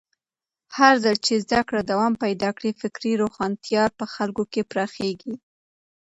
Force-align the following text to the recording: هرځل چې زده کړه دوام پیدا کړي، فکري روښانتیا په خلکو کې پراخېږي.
هرځل 0.77 1.15
چې 1.25 1.33
زده 1.43 1.61
کړه 1.67 1.81
دوام 1.91 2.13
پیدا 2.23 2.49
کړي، 2.57 2.71
فکري 2.81 3.13
روښانتیا 3.21 3.83
په 3.97 4.05
خلکو 4.13 4.43
کې 4.51 4.61
پراخېږي. 4.71 5.33